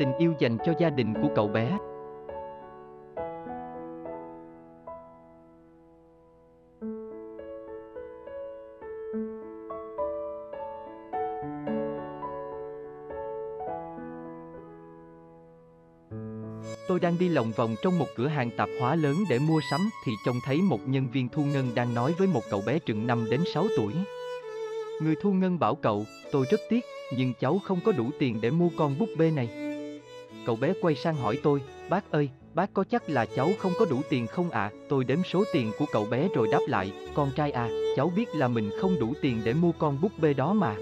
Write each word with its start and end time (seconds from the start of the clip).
Tình 0.00 0.12
yêu 0.18 0.34
dành 0.38 0.58
cho 0.64 0.72
gia 0.78 0.90
đình 0.90 1.14
của 1.22 1.28
cậu 1.34 1.48
bé. 1.48 1.78
Tôi 16.88 17.00
đang 17.00 17.18
đi 17.18 17.28
lòng 17.28 17.52
vòng 17.56 17.74
trong 17.82 17.98
một 17.98 18.06
cửa 18.16 18.26
hàng 18.26 18.50
tạp 18.56 18.68
hóa 18.80 18.94
lớn 18.94 19.16
để 19.30 19.38
mua 19.38 19.60
sắm 19.70 19.80
thì 20.06 20.12
trông 20.26 20.36
thấy 20.44 20.62
một 20.62 20.78
nhân 20.86 21.06
viên 21.12 21.28
thu 21.28 21.42
ngân 21.44 21.74
đang 21.74 21.94
nói 21.94 22.14
với 22.18 22.28
một 22.28 22.42
cậu 22.50 22.62
bé 22.66 22.78
chừng 22.78 23.06
5 23.06 23.30
đến 23.30 23.40
6 23.54 23.66
tuổi. 23.76 23.92
Người 25.02 25.14
thu 25.22 25.32
ngân 25.32 25.58
bảo 25.58 25.74
cậu, 25.74 26.04
tôi 26.32 26.46
rất 26.50 26.60
tiếc, 26.68 26.84
nhưng 27.16 27.32
cháu 27.40 27.60
không 27.64 27.80
có 27.84 27.92
đủ 27.92 28.10
tiền 28.18 28.40
để 28.40 28.50
mua 28.50 28.68
con 28.76 28.98
búp 28.98 29.08
bê 29.18 29.30
này. 29.30 29.69
Cậu 30.46 30.56
bé 30.56 30.72
quay 30.80 30.94
sang 30.94 31.16
hỏi 31.16 31.38
tôi, 31.42 31.62
bác 31.88 32.10
ơi, 32.10 32.28
bác 32.54 32.74
có 32.74 32.84
chắc 32.90 33.10
là 33.10 33.26
cháu 33.26 33.50
không 33.58 33.72
có 33.78 33.84
đủ 33.84 34.00
tiền 34.08 34.26
không 34.26 34.50
ạ? 34.50 34.60
À? 34.60 34.70
Tôi 34.88 35.04
đếm 35.04 35.18
số 35.24 35.44
tiền 35.52 35.72
của 35.78 35.84
cậu 35.92 36.06
bé 36.10 36.28
rồi 36.34 36.48
đáp 36.52 36.60
lại, 36.68 36.92
con 37.14 37.30
trai 37.36 37.50
à, 37.50 37.68
cháu 37.96 38.12
biết 38.16 38.34
là 38.34 38.48
mình 38.48 38.70
không 38.80 39.00
đủ 39.00 39.14
tiền 39.22 39.40
để 39.44 39.54
mua 39.54 39.72
con 39.72 40.00
búp 40.00 40.12
bê 40.18 40.34
đó 40.34 40.52
mà. 40.52 40.76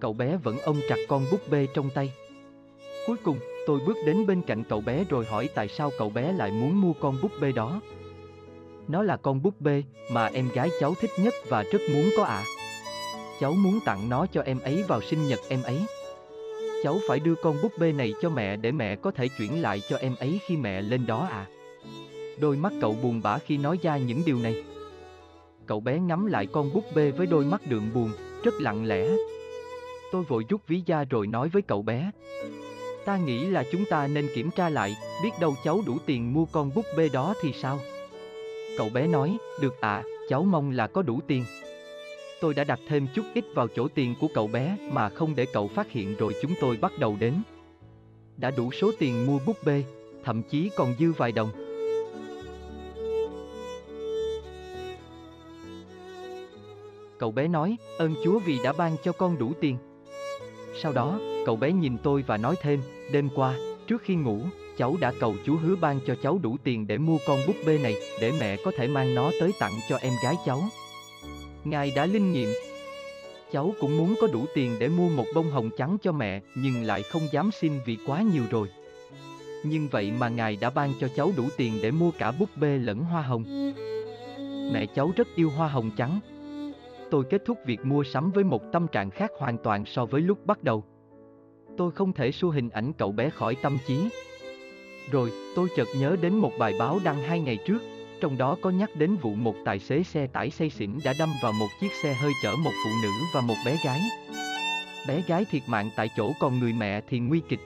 Cậu 0.00 0.12
bé 0.12 0.36
vẫn 0.36 0.58
ôm 0.64 0.80
chặt 0.88 0.96
con 1.08 1.24
búp 1.30 1.40
bê 1.50 1.66
trong 1.74 1.90
tay. 1.94 2.12
Cuối 3.06 3.16
cùng, 3.22 3.38
tôi 3.66 3.80
bước 3.86 3.96
đến 4.06 4.26
bên 4.26 4.42
cạnh 4.42 4.64
cậu 4.64 4.80
bé 4.80 5.04
rồi 5.08 5.24
hỏi 5.24 5.48
tại 5.54 5.68
sao 5.68 5.90
cậu 5.98 6.10
bé 6.10 6.32
lại 6.32 6.50
muốn 6.50 6.80
mua 6.80 6.92
con 6.92 7.18
búp 7.22 7.32
bê 7.40 7.52
đó. 7.52 7.80
Nó 8.88 9.02
là 9.02 9.16
con 9.16 9.42
búp 9.42 9.60
bê 9.60 9.82
mà 10.10 10.26
em 10.26 10.48
gái 10.54 10.70
cháu 10.80 10.94
thích 10.94 11.10
nhất 11.18 11.34
và 11.48 11.62
rất 11.62 11.80
muốn 11.94 12.10
có 12.16 12.24
ạ. 12.24 12.44
À. 12.44 12.44
Cháu 13.40 13.52
muốn 13.52 13.78
tặng 13.84 14.08
nó 14.08 14.26
cho 14.26 14.42
em 14.42 14.58
ấy 14.60 14.84
vào 14.88 15.00
sinh 15.00 15.28
nhật 15.28 15.40
em 15.48 15.62
ấy. 15.62 15.78
Cháu 16.82 17.00
phải 17.08 17.20
đưa 17.20 17.34
con 17.34 17.56
búp 17.62 17.72
bê 17.78 17.92
này 17.92 18.14
cho 18.22 18.30
mẹ 18.30 18.56
để 18.56 18.72
mẹ 18.72 18.96
có 18.96 19.10
thể 19.10 19.28
chuyển 19.28 19.62
lại 19.62 19.82
cho 19.88 19.96
em 19.96 20.14
ấy 20.18 20.40
khi 20.46 20.56
mẹ 20.56 20.82
lên 20.82 21.06
đó 21.06 21.28
à. 21.30 21.46
Đôi 22.40 22.56
mắt 22.56 22.72
cậu 22.80 22.96
buồn 23.02 23.20
bã 23.22 23.38
khi 23.38 23.56
nói 23.56 23.78
ra 23.82 23.96
những 23.96 24.22
điều 24.26 24.38
này. 24.38 24.64
Cậu 25.66 25.80
bé 25.80 25.98
ngắm 25.98 26.26
lại 26.26 26.46
con 26.46 26.72
búp 26.74 26.84
bê 26.94 27.10
với 27.10 27.26
đôi 27.26 27.44
mắt 27.44 27.60
đượm 27.68 27.90
buồn, 27.94 28.10
rất 28.44 28.54
lặng 28.60 28.84
lẽ. 28.84 29.08
Tôi 30.12 30.24
vội 30.24 30.44
rút 30.48 30.60
ví 30.66 30.82
ra 30.86 31.04
rồi 31.04 31.26
nói 31.26 31.48
với 31.48 31.62
cậu 31.62 31.82
bé. 31.82 32.10
Ta 33.04 33.16
nghĩ 33.16 33.46
là 33.46 33.64
chúng 33.72 33.84
ta 33.84 34.06
nên 34.06 34.28
kiểm 34.34 34.50
tra 34.50 34.68
lại, 34.68 34.96
biết 35.22 35.30
đâu 35.40 35.54
cháu 35.64 35.80
đủ 35.86 35.96
tiền 36.06 36.32
mua 36.32 36.44
con 36.44 36.70
búp 36.74 36.84
bê 36.96 37.08
đó 37.12 37.34
thì 37.42 37.52
sao? 37.52 37.78
Cậu 38.78 38.88
bé 38.94 39.06
nói, 39.06 39.36
được 39.60 39.80
ạ, 39.80 39.94
à, 39.96 40.04
cháu 40.28 40.44
mong 40.44 40.70
là 40.70 40.86
có 40.86 41.02
đủ 41.02 41.20
tiền. 41.26 41.44
Tôi 42.40 42.54
đã 42.54 42.64
đặt 42.64 42.80
thêm 42.88 43.06
chút 43.14 43.24
ít 43.34 43.44
vào 43.54 43.68
chỗ 43.68 43.88
tiền 43.88 44.14
của 44.20 44.28
cậu 44.34 44.46
bé 44.46 44.76
mà 44.92 45.08
không 45.08 45.34
để 45.36 45.46
cậu 45.52 45.68
phát 45.68 45.90
hiện 45.90 46.16
rồi 46.16 46.34
chúng 46.42 46.52
tôi 46.60 46.76
bắt 46.76 46.92
đầu 46.98 47.16
đến. 47.20 47.34
Đã 48.36 48.50
đủ 48.50 48.70
số 48.72 48.90
tiền 48.98 49.26
mua 49.26 49.38
búp 49.46 49.56
bê, 49.64 49.84
thậm 50.24 50.42
chí 50.42 50.70
còn 50.76 50.94
dư 50.98 51.12
vài 51.12 51.32
đồng. 51.32 51.50
Cậu 57.18 57.32
bé 57.32 57.48
nói, 57.48 57.76
ơn 57.98 58.14
Chúa 58.24 58.38
vì 58.38 58.58
đã 58.64 58.72
ban 58.72 58.96
cho 59.04 59.12
con 59.12 59.38
đủ 59.38 59.52
tiền. 59.60 59.76
Sau 60.82 60.92
đó, 60.92 61.20
cậu 61.46 61.56
bé 61.56 61.72
nhìn 61.72 61.96
tôi 62.02 62.24
và 62.26 62.36
nói 62.36 62.54
thêm, 62.62 62.80
đêm 63.12 63.28
qua, 63.34 63.54
trước 63.86 64.02
khi 64.02 64.14
ngủ, 64.14 64.40
cháu 64.76 64.96
đã 65.00 65.12
cầu 65.20 65.34
Chúa 65.46 65.56
hứa 65.56 65.76
ban 65.76 66.00
cho 66.06 66.14
cháu 66.22 66.38
đủ 66.42 66.56
tiền 66.64 66.86
để 66.86 66.98
mua 66.98 67.18
con 67.26 67.38
búp 67.46 67.56
bê 67.66 67.78
này, 67.78 67.94
để 68.20 68.32
mẹ 68.40 68.56
có 68.64 68.72
thể 68.76 68.88
mang 68.88 69.14
nó 69.14 69.30
tới 69.40 69.52
tặng 69.58 69.72
cho 69.88 69.96
em 69.96 70.12
gái 70.22 70.34
cháu. 70.46 70.60
Ngài 71.64 71.92
đã 71.96 72.06
linh 72.06 72.32
nghiệm. 72.32 72.48
Cháu 73.52 73.74
cũng 73.80 73.96
muốn 73.96 74.14
có 74.20 74.26
đủ 74.26 74.44
tiền 74.54 74.76
để 74.78 74.88
mua 74.88 75.08
một 75.08 75.24
bông 75.34 75.50
hồng 75.50 75.70
trắng 75.76 75.96
cho 76.02 76.12
mẹ, 76.12 76.40
nhưng 76.54 76.82
lại 76.82 77.02
không 77.02 77.22
dám 77.32 77.50
xin 77.60 77.72
vì 77.86 77.98
quá 78.06 78.22
nhiều 78.22 78.42
rồi. 78.50 78.68
Nhưng 79.64 79.88
vậy 79.88 80.12
mà 80.18 80.28
Ngài 80.28 80.56
đã 80.56 80.70
ban 80.70 80.92
cho 81.00 81.08
cháu 81.16 81.32
đủ 81.36 81.44
tiền 81.56 81.78
để 81.82 81.90
mua 81.90 82.10
cả 82.18 82.32
búp 82.32 82.48
bê 82.56 82.78
lẫn 82.78 82.98
hoa 82.98 83.22
hồng. 83.22 83.72
Mẹ 84.72 84.86
cháu 84.94 85.12
rất 85.16 85.28
yêu 85.34 85.50
hoa 85.50 85.68
hồng 85.68 85.90
trắng. 85.96 86.20
Tôi 87.10 87.24
kết 87.30 87.42
thúc 87.44 87.58
việc 87.66 87.80
mua 87.84 88.04
sắm 88.04 88.30
với 88.30 88.44
một 88.44 88.62
tâm 88.72 88.86
trạng 88.92 89.10
khác 89.10 89.30
hoàn 89.38 89.58
toàn 89.58 89.84
so 89.86 90.06
với 90.06 90.20
lúc 90.20 90.46
bắt 90.46 90.62
đầu. 90.62 90.84
Tôi 91.76 91.90
không 91.90 92.12
thể 92.12 92.32
xua 92.32 92.50
hình 92.50 92.68
ảnh 92.68 92.92
cậu 92.92 93.12
bé 93.12 93.30
khỏi 93.30 93.56
tâm 93.62 93.78
trí. 93.86 94.08
Rồi, 95.10 95.32
tôi 95.56 95.68
chợt 95.76 95.88
nhớ 95.98 96.16
đến 96.20 96.34
một 96.34 96.52
bài 96.58 96.74
báo 96.78 96.98
đăng 97.04 97.22
hai 97.22 97.40
ngày 97.40 97.58
trước, 97.66 97.78
trong 98.20 98.38
đó 98.38 98.56
có 98.62 98.70
nhắc 98.70 98.90
đến 98.96 99.16
vụ 99.16 99.34
một 99.34 99.54
tài 99.64 99.78
xế 99.78 100.02
xe 100.02 100.26
tải 100.26 100.50
say 100.50 100.70
xỉn 100.70 100.98
đã 101.04 101.14
đâm 101.18 101.28
vào 101.42 101.52
một 101.52 101.68
chiếc 101.80 101.92
xe 102.02 102.14
hơi 102.14 102.32
chở 102.42 102.56
một 102.56 102.72
phụ 102.84 102.90
nữ 103.02 103.10
và 103.34 103.40
một 103.40 103.54
bé 103.66 103.76
gái. 103.84 104.00
Bé 105.08 105.22
gái 105.26 105.44
thiệt 105.44 105.62
mạng 105.66 105.90
tại 105.96 106.08
chỗ 106.16 106.32
còn 106.40 106.58
người 106.58 106.72
mẹ 106.72 107.00
thì 107.08 107.18
nguy 107.18 107.40
kịch. 107.48 107.60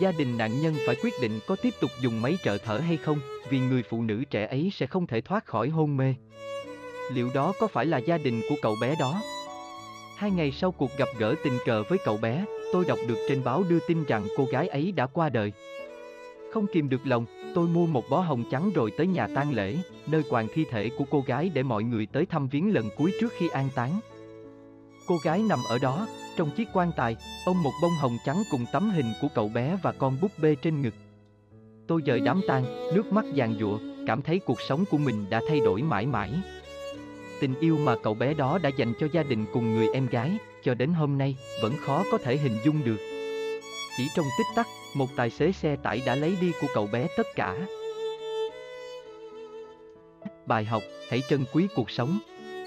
Gia 0.00 0.12
đình 0.12 0.38
nạn 0.38 0.60
nhân 0.62 0.74
phải 0.86 0.96
quyết 1.02 1.12
định 1.22 1.40
có 1.46 1.56
tiếp 1.62 1.74
tục 1.80 1.90
dùng 2.00 2.22
máy 2.22 2.38
trợ 2.44 2.58
thở 2.58 2.78
hay 2.78 2.96
không, 2.96 3.18
vì 3.50 3.58
người 3.58 3.82
phụ 3.82 4.02
nữ 4.02 4.24
trẻ 4.30 4.46
ấy 4.46 4.70
sẽ 4.72 4.86
không 4.86 5.06
thể 5.06 5.20
thoát 5.20 5.46
khỏi 5.46 5.68
hôn 5.68 5.96
mê. 5.96 6.14
Liệu 7.12 7.30
đó 7.34 7.52
có 7.60 7.66
phải 7.66 7.86
là 7.86 7.98
gia 7.98 8.18
đình 8.18 8.40
của 8.48 8.56
cậu 8.62 8.76
bé 8.80 8.94
đó? 9.00 9.22
Hai 10.16 10.30
ngày 10.30 10.52
sau 10.52 10.72
cuộc 10.72 10.90
gặp 10.98 11.08
gỡ 11.18 11.34
tình 11.44 11.58
cờ 11.66 11.82
với 11.82 11.98
cậu 12.04 12.16
bé, 12.16 12.44
tôi 12.72 12.84
đọc 12.88 12.98
được 13.08 13.26
trên 13.28 13.44
báo 13.44 13.64
đưa 13.68 13.78
tin 13.88 14.04
rằng 14.04 14.26
cô 14.36 14.44
gái 14.44 14.68
ấy 14.68 14.92
đã 14.92 15.06
qua 15.06 15.28
đời. 15.28 15.52
Không 16.56 16.66
kìm 16.66 16.88
được 16.88 17.06
lòng, 17.06 17.26
tôi 17.54 17.68
mua 17.68 17.86
một 17.86 18.04
bó 18.10 18.20
hồng 18.20 18.44
trắng 18.50 18.70
rồi 18.74 18.90
tới 18.96 19.06
nhà 19.06 19.28
tang 19.34 19.52
lễ, 19.52 19.76
nơi 20.06 20.22
quàng 20.30 20.48
thi 20.54 20.64
thể 20.70 20.90
của 20.98 21.04
cô 21.10 21.24
gái 21.26 21.50
để 21.54 21.62
mọi 21.62 21.82
người 21.82 22.06
tới 22.06 22.26
thăm 22.26 22.48
viếng 22.48 22.74
lần 22.74 22.88
cuối 22.96 23.12
trước 23.20 23.32
khi 23.38 23.48
an 23.48 23.68
táng. 23.74 24.00
Cô 25.06 25.16
gái 25.24 25.42
nằm 25.48 25.58
ở 25.68 25.78
đó, 25.78 26.06
trong 26.36 26.50
chiếc 26.50 26.68
quan 26.72 26.92
tài, 26.96 27.16
ông 27.46 27.62
một 27.62 27.70
bông 27.82 27.90
hồng 28.00 28.16
trắng 28.26 28.42
cùng 28.50 28.64
tấm 28.72 28.90
hình 28.90 29.06
của 29.22 29.28
cậu 29.34 29.48
bé 29.48 29.78
và 29.82 29.92
con 29.92 30.16
búp 30.20 30.30
bê 30.42 30.54
trên 30.54 30.82
ngực. 30.82 30.94
Tôi 31.86 32.02
dời 32.06 32.20
đám 32.20 32.40
tang, 32.48 32.64
nước 32.94 33.12
mắt 33.12 33.24
giàn 33.34 33.54
giụa, 33.60 33.78
cảm 34.06 34.22
thấy 34.22 34.38
cuộc 34.38 34.60
sống 34.68 34.84
của 34.90 34.98
mình 34.98 35.26
đã 35.30 35.40
thay 35.48 35.60
đổi 35.60 35.82
mãi 35.82 36.06
mãi. 36.06 36.30
Tình 37.40 37.54
yêu 37.60 37.78
mà 37.78 37.96
cậu 38.02 38.14
bé 38.14 38.34
đó 38.34 38.58
đã 38.62 38.68
dành 38.68 38.92
cho 39.00 39.08
gia 39.12 39.22
đình 39.22 39.46
cùng 39.52 39.74
người 39.74 39.88
em 39.94 40.06
gái, 40.06 40.36
cho 40.64 40.74
đến 40.74 40.92
hôm 40.92 41.18
nay, 41.18 41.36
vẫn 41.62 41.72
khó 41.86 42.04
có 42.12 42.18
thể 42.18 42.36
hình 42.36 42.56
dung 42.64 42.84
được. 42.84 42.98
Chỉ 43.98 44.08
trong 44.16 44.26
tích 44.38 44.46
tắc, 44.56 44.66
một 44.96 45.16
tài 45.16 45.30
xế 45.30 45.52
xe 45.52 45.76
tải 45.76 46.02
đã 46.06 46.14
lấy 46.14 46.36
đi 46.40 46.52
của 46.60 46.66
cậu 46.74 46.86
bé 46.92 47.08
tất 47.16 47.26
cả. 47.34 47.56
Bài 50.46 50.64
học, 50.64 50.82
hãy 51.08 51.22
trân 51.28 51.44
quý 51.52 51.66
cuộc 51.74 51.90
sống, 51.90 52.18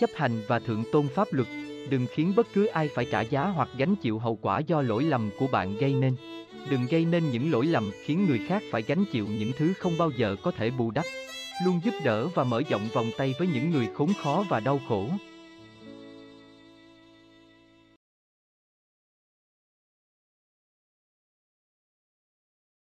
chấp 0.00 0.10
hành 0.14 0.42
và 0.48 0.58
thượng 0.58 0.84
tôn 0.92 1.08
pháp 1.08 1.32
luật, 1.32 1.48
đừng 1.90 2.06
khiến 2.10 2.32
bất 2.36 2.46
cứ 2.54 2.66
ai 2.66 2.88
phải 2.88 3.06
trả 3.10 3.20
giá 3.20 3.44
hoặc 3.44 3.68
gánh 3.76 3.96
chịu 3.96 4.18
hậu 4.18 4.38
quả 4.42 4.58
do 4.58 4.82
lỗi 4.82 5.02
lầm 5.02 5.30
của 5.38 5.46
bạn 5.46 5.76
gây 5.76 5.94
nên. 5.94 6.16
Đừng 6.70 6.86
gây 6.90 7.04
nên 7.04 7.30
những 7.30 7.52
lỗi 7.52 7.66
lầm 7.66 7.90
khiến 8.04 8.26
người 8.28 8.40
khác 8.46 8.62
phải 8.70 8.82
gánh 8.82 9.04
chịu 9.12 9.26
những 9.38 9.52
thứ 9.58 9.72
không 9.78 9.92
bao 9.98 10.10
giờ 10.16 10.36
có 10.42 10.50
thể 10.50 10.70
bù 10.70 10.90
đắp. 10.90 11.04
Luôn 11.64 11.80
giúp 11.84 11.94
đỡ 12.04 12.28
và 12.28 12.44
mở 12.44 12.62
rộng 12.70 12.88
vòng 12.92 13.10
tay 13.18 13.34
với 13.38 13.48
những 13.54 13.70
người 13.70 13.88
khốn 13.94 14.12
khó 14.22 14.44
và 14.48 14.60
đau 14.60 14.80
khổ. 14.88 15.08